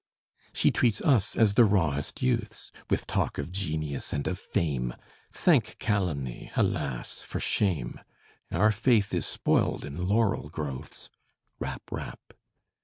[0.51, 4.95] She treats us as the rawest youths, With talk of genius and of fame:
[5.31, 7.99] Thank calumny, alas, for shame!
[8.51, 11.11] Our faith is spoiled in laurel growths.
[11.59, 11.83] Rap!
[11.91, 12.33] rap!